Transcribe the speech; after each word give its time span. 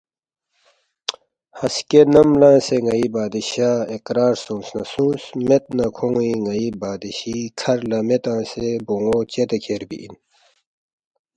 ہسکے 1.59 2.01
نم 2.13 2.29
لنگسے 2.41 2.77
ن٘ئی 2.85 3.07
بادشاہ 3.15 3.75
اقرار 3.95 4.33
سونگس 4.43 4.69
نہ 4.75 4.83
سونگ 4.91 5.21
مید 5.47 5.63
نہ 5.77 5.85
کھون٘ی 5.95 6.31
ن٘ئی 6.45 6.67
بادشی 6.81 7.37
کَھر 7.59 7.79
لہ 7.89 7.99
مے 8.07 8.17
تنگسے 8.23 8.67
بون٘و 8.85 9.17
چدے 9.31 9.57
کھیربی 9.63 9.97
اِن 10.03 10.13